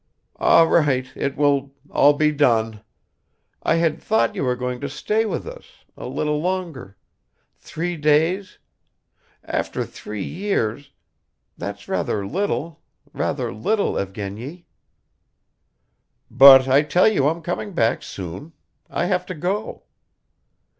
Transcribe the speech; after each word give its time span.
"All 0.37 0.65
right, 0.65 1.05
it 1.15 1.37
will 1.37 1.75
all 1.91 2.13
be 2.13 2.31
done. 2.31 2.81
I 3.61 3.75
had 3.75 4.01
thought 4.01 4.33
you 4.33 4.43
were 4.43 4.55
going 4.55 4.81
to 4.81 4.89
stay 4.89 5.25
with 5.27 5.45
us... 5.45 5.85
a 5.95 6.07
little 6.07 6.41
longer. 6.41 6.97
Three 7.59 7.95
days... 7.97 8.57
after 9.43 9.85
three 9.85 10.23
years... 10.23 10.89
that's 11.55 11.87
rather 11.87 12.25
little, 12.25 12.81
rather 13.13 13.53
little, 13.53 13.93
Evgeny." 13.93 14.65
"But 16.31 16.67
I 16.67 16.81
tell 16.81 17.07
you 17.07 17.27
I'm 17.27 17.43
coming 17.43 17.73
back 17.73 18.01
soon. 18.01 18.53
I 18.89 19.05
have 19.05 19.27
to 19.27 19.35
go." 19.35 19.83